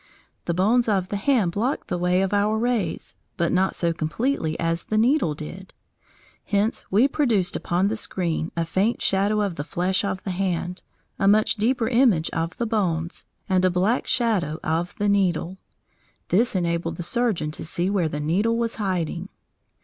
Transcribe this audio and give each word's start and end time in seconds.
The 0.45 0.55
bones 0.55 0.89
of 0.89 1.09
the 1.09 1.15
hand 1.15 1.51
blocked 1.51 1.87
the 1.87 1.97
way 1.99 2.23
of 2.23 2.33
our 2.33 2.57
rays, 2.57 3.15
but 3.37 3.51
not 3.51 3.75
so 3.75 3.93
completely 3.93 4.59
as 4.59 4.85
the 4.85 4.97
needle 4.97 5.35
did. 5.35 5.75
Hence 6.45 6.83
we 6.89 7.07
produced 7.07 7.55
upon 7.55 7.87
the 7.87 7.95
screen 7.95 8.51
a 8.57 8.65
faint 8.65 8.99
shadow 9.03 9.41
of 9.41 9.57
the 9.57 9.63
flesh 9.63 10.03
of 10.03 10.23
the 10.23 10.31
hand, 10.31 10.81
a 11.19 11.27
much 11.27 11.53
deeper 11.53 11.87
image 11.87 12.31
of 12.31 12.57
the 12.57 12.65
bones, 12.65 13.25
and 13.47 13.63
a 13.63 13.69
black 13.69 14.07
shadow 14.07 14.57
of 14.63 14.95
the 14.97 15.07
needle. 15.07 15.59
This 16.29 16.55
enabled 16.55 16.95
the 16.97 17.03
surgeon 17.03 17.51
to 17.51 17.63
see 17.63 17.87
where 17.87 18.09
the 18.09 18.19
needle 18.19 18.57
was 18.57 18.77
hiding. 18.77 19.29